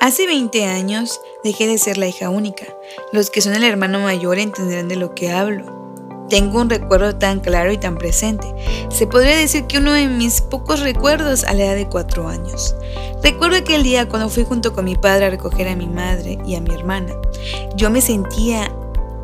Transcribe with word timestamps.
Hace 0.00 0.26
20 0.26 0.64
años 0.64 1.20
dejé 1.44 1.66
de 1.66 1.76
ser 1.76 1.98
la 1.98 2.08
hija 2.08 2.30
única. 2.30 2.64
Los 3.12 3.30
que 3.30 3.42
son 3.42 3.54
el 3.54 3.64
hermano 3.64 4.00
mayor 4.00 4.38
entenderán 4.38 4.88
de 4.88 4.96
lo 4.96 5.14
que 5.14 5.30
hablo. 5.30 6.26
Tengo 6.30 6.62
un 6.62 6.70
recuerdo 6.70 7.16
tan 7.16 7.40
claro 7.40 7.72
y 7.72 7.78
tan 7.78 7.98
presente. 7.98 8.46
Se 8.90 9.06
podría 9.06 9.36
decir 9.36 9.66
que 9.66 9.78
uno 9.78 9.92
de 9.92 10.06
mis 10.06 10.40
pocos 10.40 10.80
recuerdos 10.80 11.44
a 11.44 11.52
la 11.52 11.64
edad 11.64 11.74
de 11.74 11.88
4 11.88 12.26
años. 12.28 12.74
Recuerdo 13.22 13.58
aquel 13.58 13.82
día 13.82 14.08
cuando 14.08 14.30
fui 14.30 14.44
junto 14.44 14.72
con 14.72 14.86
mi 14.86 14.96
padre 14.96 15.26
a 15.26 15.30
recoger 15.30 15.68
a 15.68 15.76
mi 15.76 15.88
madre 15.88 16.38
y 16.46 16.54
a 16.54 16.60
mi 16.62 16.74
hermana. 16.74 17.12
Yo 17.76 17.90
me 17.90 18.00
sentía 18.00 18.72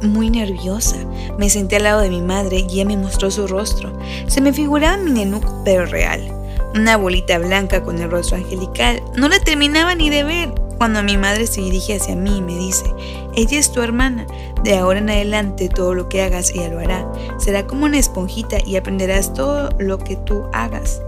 muy 0.02 0.28
nerviosa. 0.28 0.96
Me 1.38 1.48
senté 1.48 1.76
al 1.76 1.84
lado 1.84 2.02
de 2.02 2.10
mi 2.10 2.20
madre 2.20 2.58
y 2.68 2.74
ella 2.74 2.84
me 2.84 2.98
mostró 2.98 3.30
su 3.30 3.46
rostro. 3.46 3.90
Se 4.26 4.42
me 4.42 4.52
figuraba 4.52 4.98
mi 4.98 5.12
nenuk, 5.12 5.44
pero 5.64 5.86
real. 5.86 6.37
Una 6.74 6.96
bolita 6.96 7.38
blanca 7.38 7.82
con 7.82 7.98
el 7.98 8.10
rostro 8.10 8.36
angelical. 8.36 9.02
No 9.16 9.28
la 9.28 9.38
terminaba 9.40 9.94
ni 9.94 10.10
de 10.10 10.24
ver 10.24 10.54
cuando 10.78 11.02
mi 11.02 11.16
madre 11.16 11.46
se 11.46 11.60
dirige 11.60 11.96
hacia 11.96 12.14
mí 12.14 12.38
y 12.38 12.40
me 12.42 12.56
dice, 12.56 12.86
ella 13.34 13.58
es 13.58 13.72
tu 13.72 13.82
hermana, 13.82 14.26
de 14.62 14.78
ahora 14.78 15.00
en 15.00 15.10
adelante 15.10 15.68
todo 15.68 15.92
lo 15.92 16.08
que 16.08 16.22
hagas 16.22 16.50
ella 16.50 16.68
lo 16.68 16.78
hará. 16.78 17.10
Será 17.38 17.66
como 17.66 17.84
una 17.84 17.98
esponjita 17.98 18.58
y 18.64 18.76
aprenderás 18.76 19.34
todo 19.34 19.70
lo 19.78 19.98
que 19.98 20.16
tú 20.16 20.44
hagas. 20.52 21.02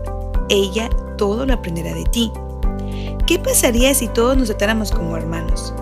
Ella 0.48 0.90
todo 1.16 1.46
lo 1.46 1.54
aprenderá 1.54 1.94
de 1.94 2.04
ti. 2.04 2.32
¿Qué 3.26 3.38
pasaría 3.38 3.94
si 3.94 4.08
todos 4.08 4.36
nos 4.36 4.48
tratáramos 4.48 4.90
como 4.90 5.16
hermanos? 5.16 5.72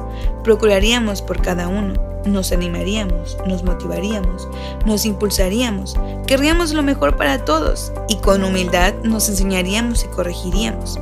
Procuraríamos 0.45 1.23
por 1.23 1.41
cada 1.41 1.69
uno, 1.69 1.95
nos 2.25 2.53
animaríamos, 2.53 3.37
nos 3.47 3.63
motivaríamos, 3.63 4.49
nos 4.85 5.05
impulsaríamos, 5.05 5.97
querríamos 6.27 6.73
lo 6.73 6.83
mejor 6.83 7.17
para 7.17 7.45
todos 7.45 7.93
y 8.09 8.17
con 8.17 8.45
humildad 8.45 8.95
nos 9.03 9.29
enseñaríamos 9.29 10.05
y 10.05 10.09
corregiríamos. 10.09 10.99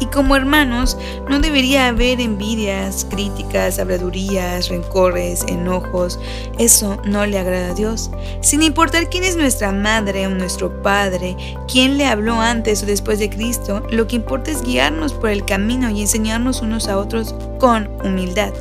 Y 0.00 0.06
como 0.06 0.34
hermanos, 0.34 0.96
no 1.28 1.40
debería 1.40 1.88
haber 1.88 2.20
envidias, 2.20 3.06
críticas, 3.10 3.78
habladurías, 3.78 4.70
rencores, 4.70 5.44
enojos. 5.46 6.18
Eso 6.58 6.96
no 7.04 7.26
le 7.26 7.38
agrada 7.38 7.72
a 7.72 7.74
Dios. 7.74 8.10
Sin 8.40 8.62
importar 8.62 9.10
quién 9.10 9.24
es 9.24 9.36
nuestra 9.36 9.72
madre 9.72 10.26
o 10.26 10.30
nuestro 10.30 10.82
padre, 10.82 11.36
quién 11.70 11.98
le 11.98 12.06
habló 12.06 12.40
antes 12.40 12.82
o 12.82 12.86
después 12.86 13.18
de 13.18 13.28
Cristo, 13.28 13.82
lo 13.90 14.06
que 14.06 14.16
importa 14.16 14.50
es 14.50 14.62
guiarnos 14.62 15.12
por 15.12 15.28
el 15.28 15.44
camino 15.44 15.90
y 15.90 16.00
enseñarnos 16.00 16.62
unos 16.62 16.88
a 16.88 16.96
otros 16.96 17.34
con 17.58 17.90
humildad. 18.02 18.54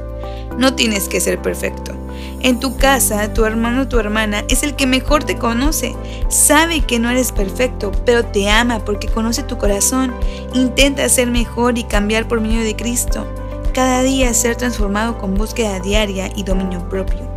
No 0.58 0.76
tienes 0.76 1.08
que 1.08 1.22
ser 1.22 1.42
perfecto. 1.42 1.94
En 2.42 2.60
tu 2.60 2.78
casa, 2.78 3.34
tu 3.34 3.46
hermano 3.46 3.82
o 3.82 3.88
tu 3.88 4.00
hermana 4.00 4.44
es 4.50 4.64
el 4.64 4.76
que 4.76 4.88
mejor 4.88 5.24
te 5.24 5.38
conoce. 5.38 5.96
Sabe 6.30 6.82
que 6.82 7.00
no 7.00 7.10
eres 7.10 7.32
perfecto, 7.32 7.92
pero 8.06 8.26
te 8.26 8.50
ama 8.50 8.80
porque 8.80 9.08
conoce 9.08 9.44
tu 9.44 9.58
corazón. 9.58 10.14
Intenta 10.54 11.08
ser 11.10 11.30
mejor 11.32 11.78
y 11.78 11.84
cambiar 11.84 12.28
por 12.28 12.42
medio 12.42 12.64
de 12.64 12.76
Cristo. 12.76 13.28
Cada 13.74 14.02
día 14.02 14.34
ser 14.34 14.56
transformado 14.56 15.18
con 15.18 15.36
búsqueda 15.36 15.80
diaria 15.80 16.30
y 16.36 16.44
dominio 16.44 16.88
propio. 16.90 17.30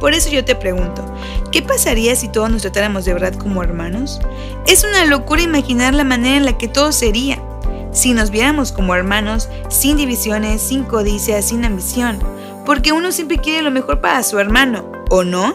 Por 0.00 0.14
eso 0.14 0.30
yo 0.30 0.44
te 0.44 0.54
pregunto, 0.54 1.04
¿qué 1.50 1.60
pasaría 1.60 2.14
si 2.14 2.28
todos 2.28 2.50
nos 2.50 2.62
tratáramos 2.62 3.04
de 3.04 3.14
verdad 3.14 3.34
como 3.34 3.62
hermanos? 3.62 4.20
Es 4.66 4.84
una 4.84 5.04
locura 5.04 5.42
imaginar 5.42 5.94
la 5.94 6.04
manera 6.04 6.36
en 6.36 6.44
la 6.44 6.56
que 6.56 6.68
todo 6.68 6.92
sería. 6.92 7.42
Si 7.92 8.12
nos 8.12 8.30
viéramos 8.30 8.72
como 8.72 8.94
hermanos, 8.94 9.48
sin 9.68 9.96
divisiones, 9.96 10.62
sin 10.62 10.84
codicia, 10.84 11.42
sin 11.42 11.64
ambición, 11.64 12.18
porque 12.66 12.92
uno 12.92 13.12
siempre 13.12 13.38
quiere 13.38 13.62
lo 13.62 13.70
mejor 13.70 14.00
para 14.00 14.22
su 14.22 14.38
hermano, 14.38 14.90
¿o 15.10 15.24
no? 15.24 15.54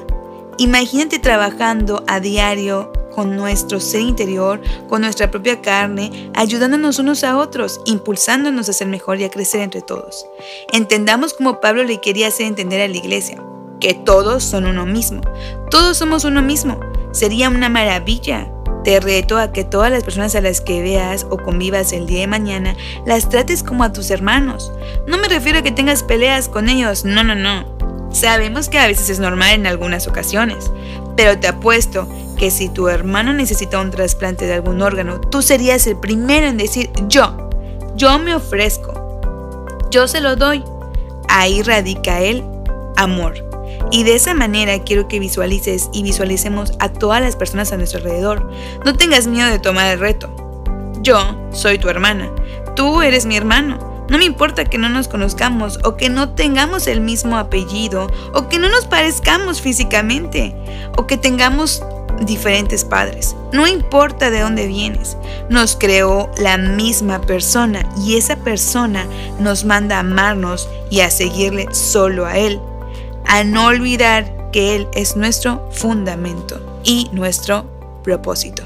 Imagínate 0.57 1.19
trabajando 1.19 2.03
a 2.07 2.19
diario 2.19 2.91
con 3.13 3.35
nuestro 3.35 3.79
ser 3.79 4.01
interior, 4.01 4.61
con 4.89 5.01
nuestra 5.01 5.29
propia 5.31 5.61
carne, 5.61 6.31
ayudándonos 6.33 6.99
unos 6.99 7.23
a 7.23 7.37
otros, 7.37 7.79
impulsándonos 7.85 8.69
a 8.69 8.73
ser 8.73 8.87
mejor 8.87 9.19
y 9.19 9.23
a 9.23 9.29
crecer 9.29 9.61
entre 9.61 9.81
todos. 9.81 10.25
Entendamos 10.71 11.33
como 11.33 11.61
Pablo 11.61 11.83
le 11.83 12.01
quería 12.01 12.27
hacer 12.27 12.47
entender 12.47 12.81
a 12.81 12.87
la 12.87 12.97
iglesia, 12.97 13.41
que 13.79 13.93
todos 13.93 14.43
son 14.43 14.65
uno 14.65 14.85
mismo, 14.85 15.21
todos 15.69 15.97
somos 15.97 16.23
uno 16.23 16.41
mismo. 16.41 16.79
Sería 17.11 17.49
una 17.49 17.69
maravilla 17.69 18.51
te 18.83 18.99
reto 18.99 19.37
a 19.37 19.51
que 19.51 19.63
todas 19.63 19.91
las 19.91 20.03
personas 20.03 20.35
a 20.35 20.41
las 20.41 20.61
que 20.61 20.81
veas 20.81 21.25
o 21.29 21.37
convivas 21.37 21.93
el 21.93 22.05
día 22.05 22.21
de 22.21 22.27
mañana 22.27 22.75
las 23.05 23.29
trates 23.29 23.63
como 23.63 23.83
a 23.83 23.93
tus 23.93 24.11
hermanos. 24.11 24.71
No 25.07 25.17
me 25.17 25.27
refiero 25.27 25.59
a 25.59 25.61
que 25.61 25.71
tengas 25.71 26.03
peleas 26.03 26.49
con 26.49 26.69
ellos, 26.69 27.05
no, 27.05 27.23
no, 27.23 27.35
no. 27.35 27.73
Sabemos 28.11 28.69
que 28.69 28.77
a 28.77 28.87
veces 28.87 29.09
es 29.09 29.19
normal 29.19 29.53
en 29.53 29.67
algunas 29.67 30.07
ocasiones, 30.07 30.71
pero 31.15 31.39
te 31.39 31.47
apuesto 31.47 32.07
que 32.37 32.51
si 32.51 32.69
tu 32.69 32.87
hermano 32.87 33.33
necesita 33.33 33.79
un 33.79 33.91
trasplante 33.91 34.45
de 34.45 34.53
algún 34.53 34.81
órgano, 34.81 35.19
tú 35.19 35.41
serías 35.41 35.87
el 35.87 35.97
primero 35.97 36.47
en 36.47 36.57
decir 36.57 36.91
yo, 37.07 37.49
yo 37.95 38.19
me 38.19 38.35
ofrezco, 38.35 38.93
yo 39.89 40.07
se 40.07 40.21
lo 40.21 40.35
doy. 40.35 40.63
Ahí 41.29 41.63
radica 41.63 42.21
el 42.21 42.43
amor. 42.95 43.52
Y 43.91 44.03
de 44.03 44.15
esa 44.15 44.33
manera 44.33 44.79
quiero 44.79 45.07
que 45.07 45.19
visualices 45.19 45.89
y 45.93 46.03
visualicemos 46.03 46.73
a 46.79 46.89
todas 46.89 47.21
las 47.21 47.35
personas 47.35 47.71
a 47.71 47.77
nuestro 47.77 47.99
alrededor. 47.99 48.49
No 48.85 48.95
tengas 48.95 49.27
miedo 49.27 49.49
de 49.49 49.59
tomar 49.59 49.91
el 49.91 49.99
reto. 49.99 50.33
Yo 51.01 51.37
soy 51.51 51.77
tu 51.77 51.89
hermana. 51.89 52.31
Tú 52.75 53.01
eres 53.01 53.25
mi 53.25 53.35
hermano. 53.35 54.05
No 54.09 54.17
me 54.17 54.25
importa 54.25 54.65
que 54.65 54.77
no 54.77 54.89
nos 54.89 55.07
conozcamos 55.07 55.79
o 55.83 55.95
que 55.95 56.09
no 56.09 56.29
tengamos 56.29 56.87
el 56.87 57.01
mismo 57.01 57.37
apellido 57.37 58.11
o 58.33 58.49
que 58.49 58.59
no 58.59 58.69
nos 58.69 58.85
parezcamos 58.85 59.61
físicamente 59.61 60.55
o 60.97 61.07
que 61.07 61.17
tengamos 61.17 61.83
diferentes 62.21 62.83
padres. 62.83 63.35
No 63.51 63.67
importa 63.67 64.29
de 64.29 64.41
dónde 64.41 64.67
vienes, 64.67 65.17
nos 65.49 65.75
creó 65.75 66.29
la 66.37 66.57
misma 66.57 67.21
persona 67.21 67.87
y 67.97 68.17
esa 68.17 68.35
persona 68.37 69.05
nos 69.39 69.65
manda 69.65 69.97
a 69.97 70.01
amarnos 70.01 70.69
y 70.89 71.01
a 71.01 71.09
seguirle 71.09 71.67
solo 71.73 72.25
a 72.25 72.37
Él 72.37 72.59
a 73.33 73.43
no 73.43 73.65
olvidar 73.65 74.51
que 74.51 74.75
Él 74.75 74.87
es 74.93 75.15
nuestro 75.15 75.67
fundamento 75.71 76.81
y 76.83 77.09
nuestro 77.13 77.65
propósito. 78.03 78.61